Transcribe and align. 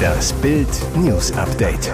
Das 0.00 0.32
Bild 0.34 0.68
News 0.96 1.32
Update. 1.32 1.92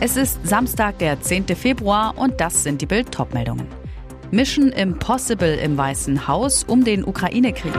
Es 0.00 0.16
ist 0.16 0.46
Samstag, 0.46 0.98
der 0.98 1.20
10. 1.20 1.46
Februar 1.48 2.14
und 2.16 2.40
das 2.40 2.62
sind 2.62 2.80
die 2.80 2.86
Bild 2.86 3.10
Topmeldungen. 3.12 3.66
Mission 4.30 4.68
Impossible 4.70 5.54
im 5.54 5.76
Weißen 5.76 6.28
Haus 6.28 6.64
um 6.64 6.84
den 6.84 7.04
Ukraine-Krieg. 7.04 7.72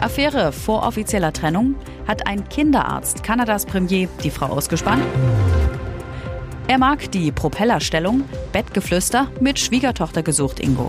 Affäre 0.00 0.52
vor 0.52 0.82
offizieller 0.86 1.32
Trennung. 1.32 1.74
Hat 2.08 2.26
ein 2.26 2.48
Kinderarzt 2.48 3.22
Kanadas 3.22 3.66
Premier 3.66 4.08
die 4.24 4.30
Frau 4.30 4.46
ausgespannt? 4.46 5.02
Er 6.66 6.78
mag 6.78 7.10
die 7.12 7.30
Propellerstellung. 7.30 8.24
Bettgeflüster 8.52 9.28
mit 9.40 9.58
Schwiegertochter 9.58 10.22
gesucht 10.22 10.60
Ingo. 10.60 10.88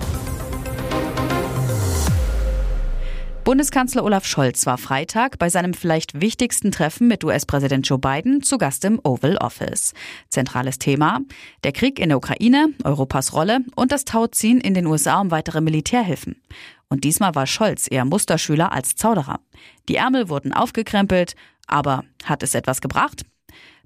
Bundeskanzler 3.43 4.03
Olaf 4.03 4.27
Scholz 4.27 4.67
war 4.67 4.77
Freitag 4.77 5.39
bei 5.39 5.49
seinem 5.49 5.73
vielleicht 5.73 6.21
wichtigsten 6.21 6.71
Treffen 6.71 7.07
mit 7.07 7.23
US-Präsident 7.23 7.87
Joe 7.87 7.97
Biden 7.97 8.43
zu 8.43 8.59
Gast 8.59 8.85
im 8.85 8.99
Oval 9.03 9.37
Office. 9.37 9.95
Zentrales 10.29 10.77
Thema 10.77 11.21
der 11.63 11.71
Krieg 11.71 11.97
in 11.97 12.09
der 12.09 12.19
Ukraine, 12.19 12.67
Europas 12.83 13.33
Rolle 13.33 13.61
und 13.75 13.91
das 13.91 14.05
Tauziehen 14.05 14.61
in 14.61 14.75
den 14.75 14.85
USA 14.85 15.19
um 15.19 15.31
weitere 15.31 15.59
Militärhilfen. 15.59 16.39
Und 16.87 17.03
diesmal 17.03 17.33
war 17.33 17.47
Scholz 17.47 17.87
eher 17.89 18.05
Musterschüler 18.05 18.71
als 18.71 18.95
Zauderer. 18.95 19.39
Die 19.89 19.95
Ärmel 19.95 20.29
wurden 20.29 20.53
aufgekrempelt, 20.53 21.33
aber 21.65 22.03
hat 22.23 22.43
es 22.43 22.53
etwas 22.53 22.79
gebracht? 22.79 23.23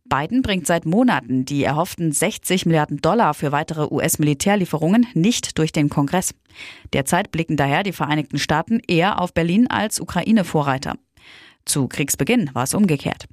Biden 0.07 0.43
bringt 0.43 0.67
seit 0.67 0.85
Monaten 0.85 1.45
die 1.45 1.63
erhofften 1.63 2.11
60 2.11 2.67
Milliarden 2.67 2.97
Dollar 2.97 3.33
für 3.33 3.51
weitere 3.51 3.91
US-Militärlieferungen 3.91 5.07
nicht 5.15 5.57
durch 5.57 5.71
den 5.71 5.89
Kongress. 5.89 6.35
Derzeit 6.93 7.31
blicken 7.31 7.57
daher 7.57 7.81
die 7.81 7.91
Vereinigten 7.91 8.37
Staaten 8.37 8.79
eher 8.87 9.19
auf 9.19 9.33
Berlin 9.33 9.67
als 9.67 9.99
Ukraine-Vorreiter. 9.99 10.95
Zu 11.65 11.87
Kriegsbeginn 11.87 12.51
war 12.53 12.63
es 12.63 12.75
umgekehrt. 12.75 13.25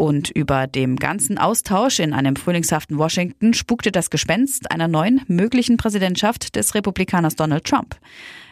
Und 0.00 0.30
über 0.30 0.68
dem 0.68 0.94
ganzen 0.94 1.38
Austausch 1.38 1.98
in 1.98 2.12
einem 2.12 2.36
frühlingshaften 2.36 2.98
Washington 2.98 3.52
spukte 3.52 3.90
das 3.90 4.10
Gespenst 4.10 4.70
einer 4.70 4.86
neuen 4.86 5.22
möglichen 5.26 5.76
Präsidentschaft 5.76 6.54
des 6.54 6.76
Republikaners 6.76 7.34
Donald 7.34 7.64
Trump. 7.64 7.96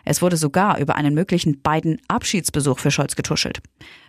Es 0.04 0.22
wurde 0.22 0.36
sogar 0.36 0.80
über 0.80 0.96
einen 0.96 1.14
möglichen 1.14 1.62
Biden-Abschiedsbesuch 1.62 2.80
für 2.80 2.90
Scholz 2.90 3.14
getuschelt. 3.14 3.60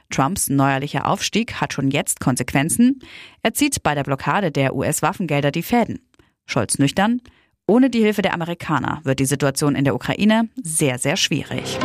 Trumps 0.10 0.50
neuerlicher 0.50 1.06
Aufstieg 1.06 1.62
hat 1.62 1.74
schon 1.74 1.92
jetzt 1.92 2.20
Konsequenzen. 2.20 3.02
Er 3.44 3.54
zieht 3.54 3.84
bei 3.84 3.94
der 3.94 4.04
Blockade 4.04 4.52
der 4.52 4.76
US-Waffengelder 4.76 5.52
die 5.52 5.64
Fäden. 5.64 6.00
Scholz 6.48 6.80
nüchtern. 6.80 7.22
Ohne 7.68 7.92
die 7.92 8.02
Hilfe 8.02 8.24
der 8.24 8.34
Amerikaner 8.34 9.02
wird 9.04 9.20
die 9.20 9.26
Situation 9.26 9.76
in 9.76 9.84
der 9.84 9.94
Ukraine 9.94 10.50
sehr, 10.64 10.98
sehr 10.98 11.18
schwierig. 11.18 11.78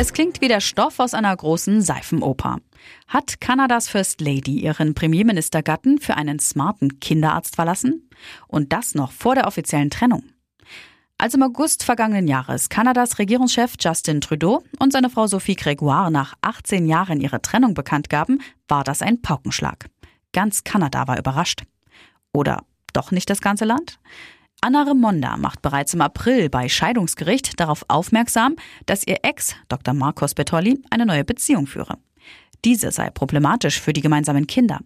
Es 0.00 0.12
klingt 0.12 0.40
wie 0.40 0.46
der 0.46 0.60
Stoff 0.60 1.00
aus 1.00 1.12
einer 1.12 1.36
großen 1.36 1.82
Seifenoper. 1.82 2.60
Hat 3.08 3.40
Kanadas 3.40 3.88
First 3.88 4.20
Lady 4.20 4.60
ihren 4.60 4.94
Premierministergatten 4.94 5.98
für 5.98 6.14
einen 6.14 6.38
smarten 6.38 7.00
Kinderarzt 7.00 7.56
verlassen? 7.56 8.08
Und 8.46 8.72
das 8.72 8.94
noch 8.94 9.10
vor 9.10 9.34
der 9.34 9.48
offiziellen 9.48 9.90
Trennung. 9.90 10.22
Als 11.18 11.34
im 11.34 11.42
August 11.42 11.82
vergangenen 11.82 12.28
Jahres 12.28 12.68
Kanadas 12.68 13.18
Regierungschef 13.18 13.74
Justin 13.80 14.20
Trudeau 14.20 14.62
und 14.78 14.92
seine 14.92 15.10
Frau 15.10 15.26
Sophie 15.26 15.56
Gregoire 15.56 16.12
nach 16.12 16.34
18 16.42 16.86
Jahren 16.86 17.20
ihre 17.20 17.42
Trennung 17.42 17.74
bekannt 17.74 18.08
gaben, 18.08 18.40
war 18.68 18.84
das 18.84 19.02
ein 19.02 19.20
Paukenschlag. 19.20 19.90
Ganz 20.32 20.62
Kanada 20.62 21.08
war 21.08 21.18
überrascht. 21.18 21.64
Oder 22.32 22.62
doch 22.92 23.10
nicht 23.10 23.28
das 23.30 23.40
ganze 23.40 23.64
Land? 23.64 23.98
Anna 24.60 24.82
Remonda 24.82 25.36
macht 25.36 25.62
bereits 25.62 25.94
im 25.94 26.00
April 26.00 26.50
bei 26.50 26.68
Scheidungsgericht 26.68 27.60
darauf 27.60 27.84
aufmerksam, 27.86 28.56
dass 28.86 29.06
ihr 29.06 29.18
Ex, 29.22 29.54
Dr. 29.68 29.94
Marcos 29.94 30.34
Bertolli, 30.34 30.82
eine 30.90 31.06
neue 31.06 31.24
Beziehung 31.24 31.68
führe. 31.68 31.98
Diese 32.64 32.90
sei 32.90 33.10
problematisch 33.10 33.80
für 33.80 33.92
die 33.92 34.00
gemeinsamen 34.00 34.48
Kinder. 34.48 34.80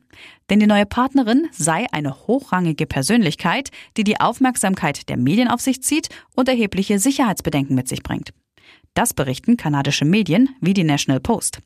Denn 0.50 0.60
die 0.60 0.66
neue 0.66 0.84
Partnerin 0.84 1.48
sei 1.52 1.86
eine 1.90 2.26
hochrangige 2.26 2.86
Persönlichkeit, 2.86 3.70
die 3.96 4.04
die 4.04 4.20
Aufmerksamkeit 4.20 5.08
der 5.08 5.16
Medien 5.16 5.48
auf 5.48 5.62
sich 5.62 5.82
zieht 5.82 6.10
und 6.36 6.50
erhebliche 6.50 6.98
Sicherheitsbedenken 6.98 7.74
mit 7.74 7.88
sich 7.88 8.02
bringt. 8.02 8.34
Das 8.92 9.14
berichten 9.14 9.56
kanadische 9.56 10.04
Medien 10.04 10.50
wie 10.60 10.74
die 10.74 10.84
National 10.84 11.20
Post. 11.20 11.60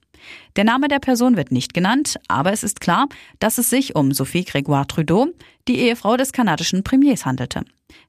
Der 0.57 0.65
Name 0.65 0.89
der 0.89 0.99
Person 0.99 1.37
wird 1.37 1.53
nicht 1.53 1.75
genannt, 1.75 2.19
aber 2.29 2.53
es 2.53 2.63
ist 2.63 2.81
klar, 2.81 3.09
dass 3.39 3.59
es 3.59 3.71
sich 3.71 3.95
um 3.95 4.13
Sophie 4.13 4.45
Grégoire 4.45 4.87
Trudeau, 4.87 5.29
die 5.69 5.79
Ehefrau 5.79 6.17
des 6.17 6.33
kanadischen 6.33 6.83
Premiers, 6.85 7.27
handelte. 7.27 7.65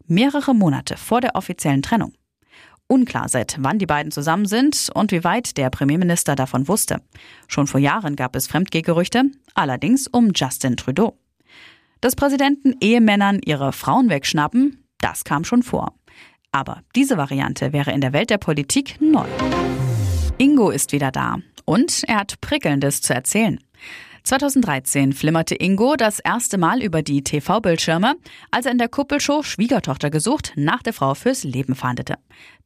Mehrere 0.08 0.56
Monate 0.56 0.98
vor 0.98 1.22
der 1.22 1.36
offiziellen 1.36 1.82
Trennung. 1.82 2.14
Unklar, 2.88 3.28
seit 3.28 3.58
wann 3.60 3.80
die 3.80 3.86
beiden 3.86 4.12
zusammen 4.12 4.46
sind 4.46 4.90
und 4.94 5.12
wie 5.12 5.24
weit 5.26 5.58
der 5.58 5.70
Premierminister 5.70 6.36
davon 6.36 6.68
wusste. 6.70 7.02
Schon 7.48 7.68
vor 7.68 7.82
Jahren 7.82 8.16
gab 8.16 8.36
es 8.36 8.48
Fremdgehgerüchte, 8.48 9.24
allerdings 9.54 10.08
um 10.08 10.32
Justin 10.34 10.78
Trudeau. 10.78 11.18
Dass 12.00 12.16
Präsidenten 12.16 12.76
Ehemännern 12.80 13.42
ihre 13.44 13.74
Frauen 13.74 14.10
wegschnappen, 14.10 14.86
das 15.02 15.26
kam 15.26 15.44
schon 15.44 15.64
vor. 15.64 15.94
Aber 16.52 16.82
diese 16.96 17.18
Variante 17.18 17.74
wäre 17.74 17.92
in 17.92 18.02
der 18.02 18.14
Welt 18.14 18.30
der 18.30 18.38
Politik 18.38 19.02
neu. 19.02 19.28
Ingo 20.38 20.70
ist 20.70 20.92
wieder 20.94 21.12
da 21.12 21.40
und 21.68 22.04
er 22.08 22.22
hat 22.22 22.42
Prickelndes 22.42 23.02
zu 23.02 23.14
erzählen. 23.14 23.60
2013 24.24 25.14
flimmerte 25.14 25.56
Ingo 25.56 25.96
das 25.96 26.20
erste 26.20 26.58
Mal 26.58 26.82
über 26.82 27.02
die 27.02 27.24
TV-Bildschirme, 27.24 28.16
als 28.52 28.66
er 28.66 28.72
in 28.72 28.78
der 28.78 28.90
Kuppelshow 28.90 29.44
Schwiegertochter 29.44 30.10
gesucht 30.10 30.54
nach 30.56 30.84
der 30.84 30.94
Frau 30.94 31.14
fürs 31.14 31.44
Leben 31.44 31.76
fahndete. 31.76 32.16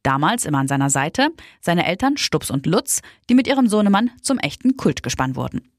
Damals 0.02 0.44
immer 0.44 0.58
an 0.58 0.66
seiner 0.66 0.90
Seite 0.90 1.28
seine 1.60 1.86
Eltern 1.86 2.16
Stups 2.16 2.50
und 2.50 2.66
Lutz, 2.66 3.00
die 3.28 3.34
mit 3.34 3.46
ihrem 3.46 3.68
Sohnemann 3.68 4.10
zum 4.22 4.38
echten 4.38 4.76
Kultgespann 4.76 5.36
wurden. 5.36 5.70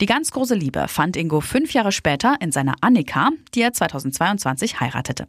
Die 0.00 0.06
ganz 0.06 0.32
große 0.32 0.54
Liebe 0.54 0.86
fand 0.88 1.16
Ingo 1.16 1.40
fünf 1.40 1.72
Jahre 1.72 1.92
später 1.92 2.36
in 2.40 2.52
seiner 2.52 2.74
Annika, 2.80 3.30
die 3.54 3.62
er 3.62 3.72
2022 3.72 4.80
heiratete. 4.80 5.28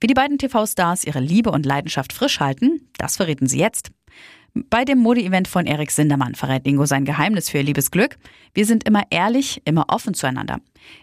Wie 0.00 0.08
die 0.08 0.14
beiden 0.14 0.38
TV-Stars 0.38 1.04
ihre 1.04 1.20
Liebe 1.20 1.50
und 1.50 1.64
Leidenschaft 1.64 2.12
frisch 2.12 2.40
halten, 2.40 2.90
das 2.98 3.16
verrieten 3.16 3.46
sie 3.46 3.60
jetzt. 3.60 3.92
Bei 4.54 4.84
dem 4.84 4.98
Mode-Event 4.98 5.46
von 5.46 5.66
Erik 5.66 5.90
Sindermann 5.90 6.34
verrät 6.34 6.66
Ingo 6.66 6.86
sein 6.86 7.04
Geheimnis 7.04 7.50
für 7.50 7.58
ihr 7.58 7.64
Liebesglück. 7.64 8.16
Wir 8.54 8.66
sind 8.66 8.84
immer 8.84 9.02
ehrlich, 9.10 9.62
immer 9.64 9.86
offen 9.88 10.14
zueinander. 10.14 10.60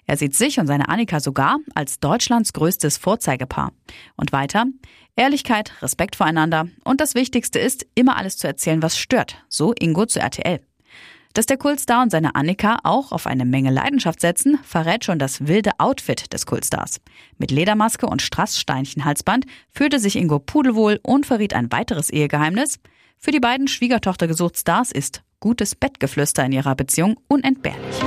Er 0.08 0.18
sieht 0.18 0.36
sich 0.36 0.60
und 0.60 0.68
seine 0.68 0.90
Annika 0.90 1.20
sogar 1.20 1.60
als 1.74 2.00
Deutschlands 2.00 2.54
größtes 2.54 2.98
Vorzeigepaar. 2.98 3.72
Und 4.18 4.32
weiter, 4.32 4.66
Ehrlichkeit, 5.16 5.72
Respekt 5.82 6.16
voreinander 6.16 6.68
und 6.84 7.00
das 7.00 7.16
Wichtigste 7.16 7.60
ist, 7.60 7.86
immer 7.96 8.18
alles 8.18 8.38
zu 8.38 8.48
erzählen, 8.48 8.82
was 8.82 8.98
stört. 8.98 9.38
So 9.48 9.74
Ingo 9.80 10.06
zu 10.06 10.20
RTL. 10.20 10.60
Dass 11.36 11.46
der 11.46 11.58
Kultstar 11.58 12.02
und 12.02 12.12
seine 12.12 12.34
Annika 12.36 12.78
auch 12.84 13.12
auf 13.12 13.28
eine 13.28 13.44
Menge 13.44 13.70
Leidenschaft 13.70 14.22
setzen, 14.22 14.58
verrät 14.64 15.04
schon 15.04 15.20
das 15.20 15.48
wilde 15.48 15.72
Outfit 15.80 16.32
des 16.32 16.46
Kultstars. 16.46 17.02
Mit 17.38 17.52
Ledermaske 17.52 18.06
und 18.06 18.22
Strasssteinchenhalsband 18.22 19.46
fühlte 19.70 20.00
sich 20.00 20.16
Ingo 20.16 20.40
pudelwohl 20.40 20.98
und 21.04 21.26
verriet 21.26 21.54
ein 21.54 21.70
weiteres 21.74 22.10
Ehegeheimnis. 22.10 22.80
Für 23.18 23.32
die 23.32 23.42
beiden 23.42 23.68
Schwiegertochter 23.68 24.28
gesucht 24.28 24.58
Stars 24.58 24.94
ist 24.94 25.24
gutes 25.42 25.76
Bettgeflüster 25.76 26.46
in 26.46 26.54
ihrer 26.54 26.74
Beziehung 26.74 27.20
unentbehrlich. 27.28 27.98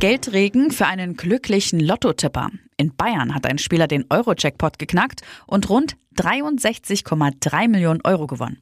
Geldregen 0.00 0.72
für 0.72 0.86
einen 0.86 1.14
glücklichen 1.14 1.78
Lottotipper. 1.78 2.50
In 2.76 2.96
Bayern 2.96 3.36
hat 3.36 3.46
ein 3.46 3.58
Spieler 3.58 3.86
den 3.86 4.06
Euro-Jackpot 4.10 4.80
geknackt 4.80 5.20
und 5.46 5.68
rund 5.70 5.94
63,3 6.16 7.68
Millionen 7.68 8.00
Euro 8.02 8.26
gewonnen. 8.26 8.60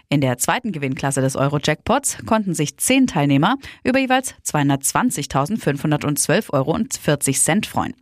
In 0.09 0.21
der 0.21 0.37
zweiten 0.37 0.71
Gewinnklasse 0.71 1.21
des 1.21 1.35
Euro-Jackpots 1.35 2.19
konnten 2.25 2.53
sich 2.53 2.77
zehn 2.77 3.07
Teilnehmer 3.07 3.57
über 3.83 3.97
jeweils 3.99 4.35
220.512 4.45 6.51
Euro 6.51 6.73
und 6.73 6.95
40 6.95 7.39
Cent 7.39 7.65
freuen. 7.65 7.95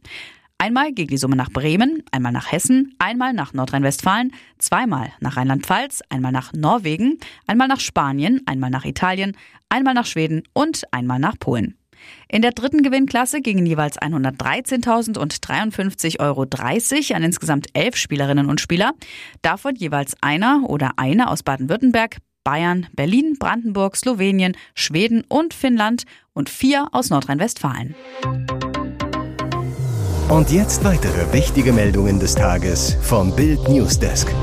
Einmal 0.62 0.92
ging 0.92 1.08
die 1.08 1.18
Summe 1.18 1.36
nach 1.36 1.50
Bremen, 1.50 2.04
einmal 2.12 2.32
nach 2.32 2.52
Hessen, 2.52 2.94
einmal 3.00 3.34
nach 3.34 3.52
Nordrhein-Westfalen, 3.52 4.32
zweimal 4.60 5.12
nach 5.20 5.36
Rheinland-Pfalz, 5.36 6.04
einmal 6.10 6.32
nach 6.32 6.54
Norwegen, 6.54 7.18
einmal 7.48 7.68
nach 7.68 7.80
Spanien, 7.80 8.42
einmal 8.46 8.70
nach 8.70 8.86
Italien, 8.86 9.36
einmal 9.70 9.96
nach 9.96 10.06
Schweden 10.06 10.44
und 10.54 10.84
einmal 10.92 11.18
nach 11.18 11.34
Polen. 11.40 11.80
In 12.30 12.44
der 12.44 12.52
dritten 12.52 12.84
Gewinnklasse 12.84 13.42
gingen 13.42 13.66
jeweils 13.66 14.00
113.000 14.00 15.18
und 15.18 15.34
53,30 15.34 16.20
Euro 16.20 16.46
an 17.16 17.24
insgesamt 17.24 17.66
elf 17.74 17.96
Spielerinnen 17.96 18.48
und 18.48 18.62
Spieler. 18.62 18.92
Davon 19.42 19.74
jeweils 19.74 20.16
einer 20.22 20.62
oder 20.68 20.92
eine 20.98 21.32
aus 21.32 21.42
Baden-Württemberg, 21.42 22.18
Bayern, 22.44 22.86
Berlin, 22.94 23.38
Brandenburg, 23.40 23.98
Slowenien, 23.98 24.56
Schweden 24.76 25.24
und 25.28 25.56
Finnland 25.56 26.04
und 26.34 26.52
vier 26.52 26.88
aus 26.92 27.10
Nordrhein-Westfalen. 27.10 27.96
Und 30.30 30.52
jetzt 30.52 30.84
weitere 30.84 31.32
wichtige 31.34 31.74
Meldungen 31.74 32.20
des 32.20 32.36
Tages 32.36 32.98
vom 33.02 33.36
Bild 33.36 33.68
Newsdesk. 33.68 34.34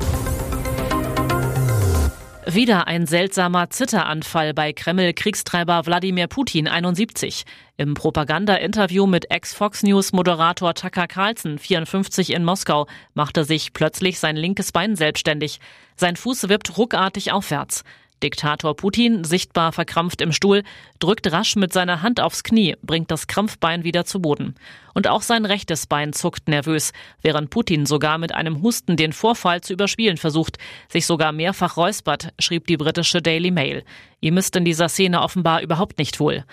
Wieder 2.47 2.87
ein 2.87 3.07
seltsamer 3.07 3.69
Zitteranfall 3.69 4.55
bei 4.55 4.73
Kreml-Kriegstreiber 4.73 5.85
Wladimir 5.85 6.29
Putin 6.29 6.67
71. 6.67 7.45
Im 7.77 7.93
Propaganda-Interview 7.93 9.07
mit 9.07 9.31
Ex-Fox 9.31 9.83
News-Moderator 9.83 10.73
Tucker 10.73 11.07
Carlson 11.07 11.59
54 11.59 12.33
in 12.33 12.45
Moskau 12.45 12.87
machte 13.13 13.45
sich 13.45 13.75
plötzlich 13.75 14.19
sein 14.19 14.37
linkes 14.37 14.73
Bein 14.73 14.97
selbstständig. 14.97 15.61
Sein 15.95 16.17
Fuß 16.17 16.49
wippt 16.49 16.79
ruckartig 16.79 17.33
aufwärts. 17.33 17.85
Diktator 18.23 18.75
Putin, 18.75 19.25
sichtbar 19.25 19.73
verkrampft 19.73 20.21
im 20.21 20.33
Stuhl, 20.33 20.63
drückt 20.99 21.31
rasch 21.31 21.57
mit 21.57 21.73
seiner 21.73 22.03
Hand 22.03 22.21
aufs 22.21 22.43
Knie, 22.43 22.77
bringt 22.83 23.11
das 23.11 23.27
Krampfbein 23.27 23.85
wieder 23.85 24.05
zu 24.05 24.21
Boden. 24.21 24.55
Und 24.95 25.09
auch 25.09 25.23
sein 25.23 25.45
rechtes 25.45 25.87
Bein 25.87 26.13
zuckt 26.13 26.49
nervös, 26.49 26.93
während 27.23 27.51
Putin 27.51 27.87
sogar 27.87 28.19
mit 28.19 28.35
einem 28.35 28.63
Husten 28.63 28.97
den 28.97 29.13
Vorfall 29.13 29.61
zu 29.61 29.73
überspielen 29.73 30.17
versucht, 30.17 30.59
sich 30.89 31.07
sogar 31.07 31.33
mehrfach 31.33 31.77
räuspert, 31.77 32.33
schrieb 32.39 32.67
die 32.67 32.77
britische 32.77 33.23
Daily 33.23 33.51
Mail. 33.51 33.85
Ihm 34.21 34.37
ist 34.37 34.57
in 34.57 34.65
dieser 34.65 34.89
Szene 34.89 35.23
offenbar 35.23 35.63
überhaupt 35.63 35.99
nicht 35.99 36.19
wohl. 36.21 36.45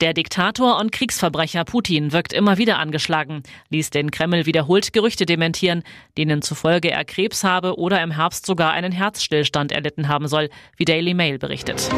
Der 0.00 0.14
Diktator 0.14 0.78
und 0.78 0.92
Kriegsverbrecher 0.92 1.64
Putin 1.64 2.12
wirkt 2.12 2.32
immer 2.32 2.56
wieder 2.56 2.78
angeschlagen, 2.78 3.42
ließ 3.70 3.90
den 3.90 4.12
Kreml 4.12 4.46
wiederholt 4.46 4.92
Gerüchte 4.92 5.26
dementieren, 5.26 5.82
denen 6.16 6.40
zufolge 6.40 6.92
er 6.92 7.04
Krebs 7.04 7.42
habe 7.42 7.76
oder 7.76 8.00
im 8.00 8.12
Herbst 8.12 8.46
sogar 8.46 8.70
einen 8.70 8.92
Herzstillstand 8.92 9.72
erlitten 9.72 10.06
haben 10.06 10.28
soll, 10.28 10.50
wie 10.76 10.84
Daily 10.84 11.14
Mail 11.14 11.38
berichtet. 11.38 11.90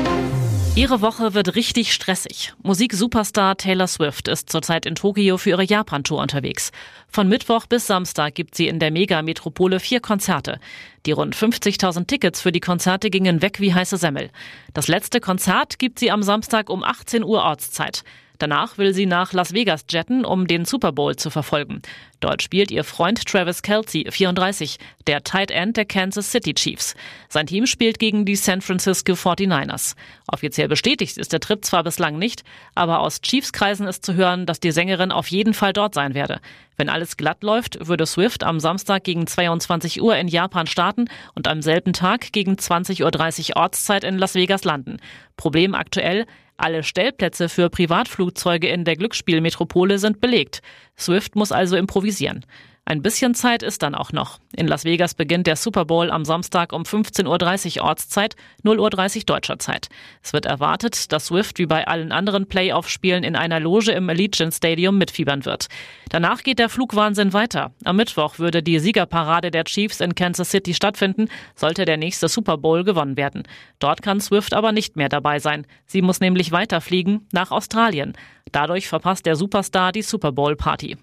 Ihre 0.76 1.02
Woche 1.02 1.34
wird 1.34 1.56
richtig 1.56 1.92
stressig. 1.92 2.54
Musik-Superstar 2.62 3.56
Taylor 3.56 3.88
Swift 3.88 4.28
ist 4.28 4.50
zurzeit 4.50 4.86
in 4.86 4.94
Tokio 4.94 5.36
für 5.36 5.50
ihre 5.50 5.64
Japan-Tour 5.64 6.20
unterwegs. 6.20 6.70
Von 7.08 7.28
Mittwoch 7.28 7.66
bis 7.66 7.88
Samstag 7.88 8.36
gibt 8.36 8.54
sie 8.54 8.68
in 8.68 8.78
der 8.78 8.92
Megametropole 8.92 9.80
vier 9.80 10.00
Konzerte. 10.00 10.60
Die 11.06 11.12
rund 11.12 11.34
50.000 11.34 12.06
Tickets 12.06 12.40
für 12.40 12.52
die 12.52 12.60
Konzerte 12.60 13.10
gingen 13.10 13.42
weg 13.42 13.58
wie 13.58 13.74
heiße 13.74 13.96
Semmel. 13.96 14.30
Das 14.72 14.86
letzte 14.86 15.20
Konzert 15.20 15.80
gibt 15.80 15.98
sie 15.98 16.12
am 16.12 16.22
Samstag 16.22 16.70
um 16.70 16.84
18 16.84 17.24
Uhr 17.24 17.42
Ortszeit. 17.42 18.04
Danach 18.40 18.78
will 18.78 18.94
sie 18.94 19.04
nach 19.04 19.34
Las 19.34 19.52
Vegas 19.52 19.84
jetten, 19.90 20.24
um 20.24 20.46
den 20.46 20.64
Super 20.64 20.92
Bowl 20.92 21.14
zu 21.14 21.28
verfolgen. 21.28 21.82
Dort 22.20 22.42
spielt 22.42 22.70
ihr 22.70 22.84
Freund 22.84 23.22
Travis 23.26 23.60
Kelsey, 23.60 24.10
34, 24.10 24.78
der 25.06 25.22
Tight 25.24 25.50
End 25.50 25.76
der 25.76 25.84
Kansas 25.84 26.30
City 26.30 26.54
Chiefs. 26.54 26.94
Sein 27.28 27.46
Team 27.46 27.66
spielt 27.66 27.98
gegen 27.98 28.24
die 28.24 28.36
San 28.36 28.62
Francisco 28.62 29.12
49ers. 29.12 29.94
Offiziell 30.26 30.68
bestätigt 30.68 31.18
ist 31.18 31.34
der 31.34 31.40
Trip 31.40 31.62
zwar 31.62 31.84
bislang 31.84 32.18
nicht, 32.18 32.42
aber 32.74 33.00
aus 33.00 33.20
Chiefs-Kreisen 33.20 33.86
ist 33.86 34.06
zu 34.06 34.14
hören, 34.14 34.46
dass 34.46 34.58
die 34.58 34.72
Sängerin 34.72 35.12
auf 35.12 35.26
jeden 35.26 35.52
Fall 35.52 35.74
dort 35.74 35.92
sein 35.92 36.14
werde. 36.14 36.40
Wenn 36.78 36.88
alles 36.88 37.18
glatt 37.18 37.42
läuft, 37.42 37.88
würde 37.88 38.06
Swift 38.06 38.42
am 38.42 38.58
Samstag 38.58 39.04
gegen 39.04 39.26
22 39.26 40.00
Uhr 40.00 40.16
in 40.16 40.28
Japan 40.28 40.66
starten 40.66 41.10
und 41.34 41.46
am 41.46 41.60
selben 41.60 41.92
Tag 41.92 42.32
gegen 42.32 42.54
20.30 42.54 43.50
Uhr 43.50 43.56
Ortszeit 43.58 44.02
in 44.02 44.16
Las 44.16 44.34
Vegas 44.34 44.64
landen. 44.64 44.96
Problem 45.36 45.74
aktuell, 45.74 46.24
alle 46.60 46.82
Stellplätze 46.82 47.48
für 47.48 47.70
Privatflugzeuge 47.70 48.68
in 48.68 48.84
der 48.84 48.96
Glücksspielmetropole 48.96 49.98
sind 49.98 50.20
belegt. 50.20 50.62
Swift 50.98 51.36
muss 51.36 51.52
also 51.52 51.76
improvisieren. 51.76 52.44
Ein 52.90 53.02
bisschen 53.02 53.36
Zeit 53.36 53.62
ist 53.62 53.84
dann 53.84 53.94
auch 53.94 54.10
noch. 54.10 54.40
In 54.56 54.66
Las 54.66 54.84
Vegas 54.84 55.14
beginnt 55.14 55.46
der 55.46 55.54
Super 55.54 55.84
Bowl 55.84 56.10
am 56.10 56.24
Samstag 56.24 56.72
um 56.72 56.82
15.30 56.82 57.78
Uhr 57.78 57.84
Ortszeit, 57.84 58.34
0.30 58.64 59.18
Uhr 59.18 59.22
deutscher 59.26 59.60
Zeit. 59.60 59.90
Es 60.24 60.32
wird 60.32 60.44
erwartet, 60.44 61.12
dass 61.12 61.26
Swift 61.26 61.60
wie 61.60 61.66
bei 61.66 61.86
allen 61.86 62.10
anderen 62.10 62.48
Playoff-Spielen 62.48 63.22
in 63.22 63.36
einer 63.36 63.60
Loge 63.60 63.92
im 63.92 64.10
Allegiant 64.10 64.52
Stadium 64.52 64.98
mitfiebern 64.98 65.44
wird. 65.44 65.68
Danach 66.08 66.42
geht 66.42 66.58
der 66.58 66.68
Flugwahnsinn 66.68 67.32
weiter. 67.32 67.72
Am 67.84 67.94
Mittwoch 67.94 68.40
würde 68.40 68.60
die 68.60 68.80
Siegerparade 68.80 69.52
der 69.52 69.66
Chiefs 69.66 70.00
in 70.00 70.16
Kansas 70.16 70.50
City 70.50 70.74
stattfinden, 70.74 71.28
sollte 71.54 71.84
der 71.84 71.96
nächste 71.96 72.26
Super 72.26 72.58
Bowl 72.58 72.82
gewonnen 72.82 73.16
werden. 73.16 73.44
Dort 73.78 74.02
kann 74.02 74.20
Swift 74.20 74.52
aber 74.52 74.72
nicht 74.72 74.96
mehr 74.96 75.08
dabei 75.08 75.38
sein. 75.38 75.64
Sie 75.86 76.02
muss 76.02 76.18
nämlich 76.18 76.50
weiterfliegen 76.50 77.28
nach 77.30 77.52
Australien. 77.52 78.14
Dadurch 78.50 78.88
verpasst 78.88 79.26
der 79.26 79.36
Superstar 79.36 79.92
die 79.92 80.02
Super 80.02 80.32
Bowl 80.32 80.56
Party. 80.56 80.96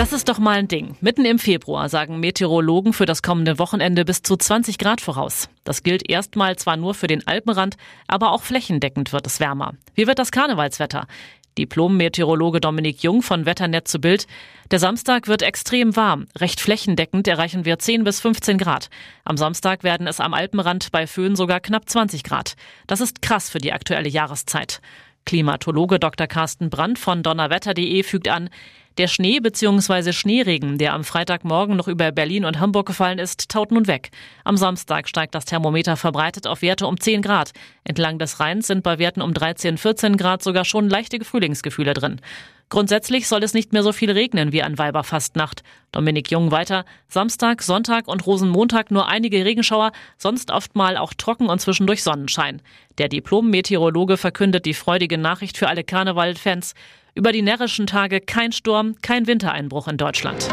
Das 0.00 0.14
ist 0.14 0.30
doch 0.30 0.38
mal 0.38 0.56
ein 0.56 0.66
Ding. 0.66 0.96
Mitten 1.02 1.26
im 1.26 1.38
Februar 1.38 1.90
sagen 1.90 2.20
Meteorologen 2.20 2.94
für 2.94 3.04
das 3.04 3.20
kommende 3.20 3.58
Wochenende 3.58 4.06
bis 4.06 4.22
zu 4.22 4.34
20 4.34 4.78
Grad 4.78 5.02
voraus. 5.02 5.50
Das 5.62 5.82
gilt 5.82 6.08
erstmal 6.08 6.56
zwar 6.56 6.78
nur 6.78 6.94
für 6.94 7.06
den 7.06 7.26
Alpenrand, 7.26 7.76
aber 8.08 8.32
auch 8.32 8.40
flächendeckend 8.40 9.12
wird 9.12 9.26
es 9.26 9.40
wärmer. 9.40 9.74
Wie 9.94 10.06
wird 10.06 10.18
das 10.18 10.32
Karnevalswetter? 10.32 11.06
Diplom-Meteorologe 11.58 12.60
Dominik 12.60 13.02
Jung 13.02 13.20
von 13.20 13.44
Wetternetz 13.44 13.90
zu 13.90 13.98
Bild. 13.98 14.26
Der 14.70 14.78
Samstag 14.78 15.28
wird 15.28 15.42
extrem 15.42 15.94
warm. 15.96 16.28
Recht 16.38 16.62
flächendeckend 16.62 17.28
erreichen 17.28 17.66
wir 17.66 17.78
10 17.78 18.02
bis 18.02 18.20
15 18.20 18.56
Grad. 18.56 18.88
Am 19.24 19.36
Samstag 19.36 19.82
werden 19.82 20.06
es 20.06 20.18
am 20.18 20.32
Alpenrand 20.32 20.92
bei 20.92 21.06
Föhn 21.06 21.36
sogar 21.36 21.60
knapp 21.60 21.86
20 21.86 22.24
Grad. 22.24 22.54
Das 22.86 23.02
ist 23.02 23.20
krass 23.20 23.50
für 23.50 23.58
die 23.58 23.74
aktuelle 23.74 24.08
Jahreszeit. 24.08 24.80
Klimatologe 25.30 26.00
Dr. 26.00 26.26
Carsten 26.26 26.70
Brandt 26.70 26.98
von 26.98 27.22
donnerwetter.de 27.22 28.02
fügt 28.02 28.26
an, 28.26 28.50
der 28.98 29.06
Schnee 29.06 29.38
bzw. 29.38 30.12
Schneeregen, 30.12 30.76
der 30.76 30.92
am 30.92 31.04
Freitagmorgen 31.04 31.76
noch 31.76 31.86
über 31.86 32.10
Berlin 32.10 32.44
und 32.44 32.58
Hamburg 32.58 32.88
gefallen 32.88 33.20
ist, 33.20 33.48
taut 33.48 33.70
nun 33.70 33.86
weg. 33.86 34.10
Am 34.42 34.56
Samstag 34.56 35.08
steigt 35.08 35.36
das 35.36 35.44
Thermometer 35.44 35.96
verbreitet 35.96 36.48
auf 36.48 36.62
Werte 36.62 36.88
um 36.88 36.98
10 36.98 37.22
Grad. 37.22 37.52
Entlang 37.84 38.18
des 38.18 38.40
Rheins 38.40 38.66
sind 38.66 38.82
bei 38.82 38.98
Werten 38.98 39.22
um 39.22 39.32
13, 39.32 39.78
14 39.78 40.16
Grad 40.16 40.42
sogar 40.42 40.64
schon 40.64 40.88
leichte 40.88 41.24
Frühlingsgefühle 41.24 41.94
drin. 41.94 42.20
Grundsätzlich 42.70 43.26
soll 43.26 43.42
es 43.42 43.52
nicht 43.52 43.72
mehr 43.72 43.82
so 43.82 43.92
viel 43.92 44.12
regnen 44.12 44.52
wie 44.52 44.62
an 44.62 44.78
Weiberfastnacht. 44.78 45.64
Dominik 45.90 46.30
Jung 46.30 46.52
weiter. 46.52 46.84
Samstag, 47.08 47.62
Sonntag 47.62 48.06
und 48.06 48.24
Rosenmontag 48.26 48.92
nur 48.92 49.08
einige 49.08 49.44
Regenschauer, 49.44 49.90
sonst 50.16 50.52
oft 50.52 50.76
mal 50.76 50.96
auch 50.96 51.12
trocken 51.12 51.48
und 51.48 51.60
zwischendurch 51.60 52.04
Sonnenschein. 52.04 52.62
Der 52.98 53.08
Diplom-Meteorologe 53.08 54.16
verkündet 54.16 54.66
die 54.66 54.74
freudige 54.74 55.18
Nachricht 55.18 55.58
für 55.58 55.68
alle 55.68 55.82
Karneval-Fans. 55.82 56.74
Über 57.14 57.32
die 57.32 57.42
närrischen 57.42 57.88
Tage 57.88 58.20
kein 58.20 58.52
Sturm, 58.52 58.94
kein 59.02 59.26
Wintereinbruch 59.26 59.88
in 59.88 59.96
Deutschland. 59.96 60.48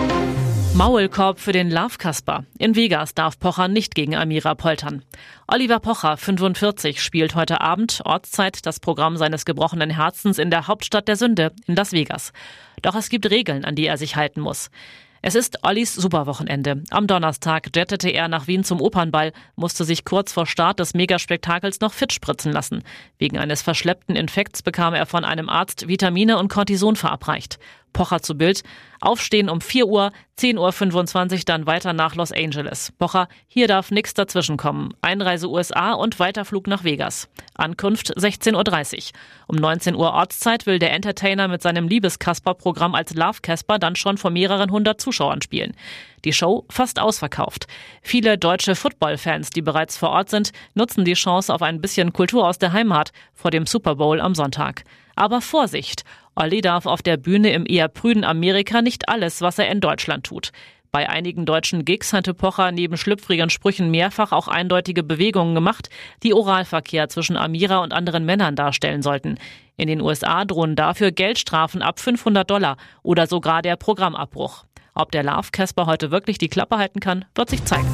Maulkorb 0.77 1.39
für 1.39 1.53
den 1.53 1.71
Love 1.71 1.97
Kasper. 1.97 2.45
In 2.59 2.75
Vegas 2.75 3.15
darf 3.15 3.39
Pocher 3.39 3.67
nicht 3.67 3.95
gegen 3.95 4.15
Amira 4.15 4.53
poltern. 4.53 5.01
Oliver 5.47 5.79
Pocher, 5.79 6.17
45, 6.17 7.01
spielt 7.01 7.33
heute 7.33 7.61
Abend, 7.61 8.01
Ortszeit, 8.05 8.63
das 8.63 8.79
Programm 8.79 9.17
seines 9.17 9.43
gebrochenen 9.43 9.89
Herzens 9.89 10.37
in 10.37 10.51
der 10.51 10.67
Hauptstadt 10.67 11.07
der 11.07 11.15
Sünde, 11.15 11.51
in 11.65 11.75
Las 11.75 11.93
Vegas. 11.93 12.31
Doch 12.83 12.93
es 12.93 13.09
gibt 13.09 13.27
Regeln, 13.31 13.65
an 13.65 13.73
die 13.73 13.87
er 13.87 13.97
sich 13.97 14.17
halten 14.17 14.39
muss. 14.39 14.69
Es 15.23 15.33
ist 15.33 15.63
Ollis 15.63 15.95
Superwochenende. 15.95 16.83
Am 16.91 17.07
Donnerstag 17.07 17.69
jettete 17.75 18.09
er 18.09 18.27
nach 18.27 18.45
Wien 18.45 18.63
zum 18.63 18.79
Opernball, 18.79 19.33
musste 19.55 19.83
sich 19.83 20.05
kurz 20.05 20.31
vor 20.31 20.45
Start 20.45 20.79
des 20.79 20.93
Megaspektakels 20.93 21.79
noch 21.79 21.93
fit 21.93 22.13
spritzen 22.13 22.51
lassen. 22.51 22.83
Wegen 23.17 23.39
eines 23.39 23.63
verschleppten 23.63 24.15
Infekts 24.15 24.61
bekam 24.61 24.93
er 24.93 25.07
von 25.07 25.25
einem 25.25 25.49
Arzt 25.49 25.87
Vitamine 25.87 26.37
und 26.37 26.49
Cortison 26.49 26.95
verabreicht. 26.95 27.57
Pocher 27.93 28.21
zu 28.21 28.37
Bild. 28.37 28.63
Aufstehen 28.99 29.49
um 29.49 29.61
4 29.61 29.87
Uhr, 29.87 30.11
10.25 30.39 31.33
Uhr 31.33 31.39
dann 31.45 31.67
weiter 31.67 31.93
nach 31.93 32.15
Los 32.15 32.31
Angeles. 32.31 32.91
Pocher, 32.97 33.27
hier 33.47 33.67
darf 33.67 33.91
nichts 33.91 34.13
dazwischenkommen. 34.13 34.93
Einreise 35.01 35.49
USA 35.49 35.93
und 35.93 36.19
Weiterflug 36.19 36.67
nach 36.67 36.83
Vegas. 36.83 37.27
Ankunft 37.55 38.17
16.30 38.17 38.95
Uhr. 38.95 39.01
Um 39.47 39.55
19 39.55 39.95
Uhr 39.95 40.13
Ortszeit 40.13 40.65
will 40.65 40.79
der 40.79 40.93
Entertainer 40.93 41.47
mit 41.47 41.61
seinem 41.61 41.87
Liebeskasper-Programm 41.87 42.95
als 42.95 43.13
Love 43.13 43.39
Casper 43.41 43.79
dann 43.79 43.95
schon 43.95 44.17
vor 44.17 44.31
mehreren 44.31 44.71
hundert 44.71 45.01
Zuschauern 45.01 45.41
spielen. 45.41 45.73
Die 46.25 46.33
Show 46.33 46.65
fast 46.69 46.99
ausverkauft. 46.99 47.67
Viele 48.01 48.37
deutsche 48.37 48.75
Football-Fans, 48.75 49.51
die 49.51 49.61
bereits 49.61 49.97
vor 49.97 50.09
Ort 50.09 50.29
sind, 50.29 50.51
nutzen 50.73 51.05
die 51.05 51.13
Chance 51.13 51.53
auf 51.53 51.61
ein 51.61 51.81
bisschen 51.81 52.13
Kultur 52.13 52.47
aus 52.47 52.57
der 52.57 52.73
Heimat 52.73 53.11
vor 53.33 53.51
dem 53.51 53.65
Super 53.65 53.95
Bowl 53.95 54.19
am 54.19 54.35
Sonntag. 54.35 54.83
Aber 55.15 55.41
Vorsicht! 55.41 56.03
Olli 56.37 56.61
darf 56.61 56.85
auf 56.85 57.01
der 57.01 57.17
Bühne 57.17 57.51
im 57.51 57.65
eher 57.67 57.87
prüden 57.87 58.23
Amerika 58.23 58.83
nicht 58.83 59.09
alles, 59.09 59.41
was 59.41 59.57
er 59.57 59.69
in 59.69 59.81
Deutschland 59.81 60.23
tut. 60.23 60.51
Bei 60.91 61.09
einigen 61.09 61.47
deutschen 61.47 61.83
Gigs 61.83 62.13
hatte 62.13 62.35
Pocher 62.35 62.71
neben 62.71 62.95
schlüpfrigen 62.95 63.49
Sprüchen 63.49 63.89
mehrfach 63.89 64.31
auch 64.31 64.47
eindeutige 64.47 65.01
Bewegungen 65.01 65.55
gemacht, 65.55 65.89
die 66.21 66.35
Oralverkehr 66.35 67.09
zwischen 67.09 67.37
Amira 67.37 67.79
und 67.79 67.91
anderen 67.91 68.23
Männern 68.23 68.55
darstellen 68.55 69.01
sollten. 69.01 69.39
In 69.77 69.87
den 69.87 69.99
USA 69.99 70.45
drohen 70.45 70.75
dafür 70.75 71.11
Geldstrafen 71.11 71.81
ab 71.81 71.99
500 71.99 72.47
Dollar 72.47 72.77
oder 73.01 73.25
sogar 73.25 73.63
der 73.63 73.75
Programmabbruch. 73.75 74.63
Ob 74.93 75.11
der 75.11 75.23
Love 75.23 75.49
Casper 75.51 75.87
heute 75.87 76.11
wirklich 76.11 76.37
die 76.37 76.49
Klappe 76.49 76.77
halten 76.77 76.99
kann, 76.99 77.25
wird 77.33 77.49
sich 77.49 77.65
zeigen. 77.65 77.87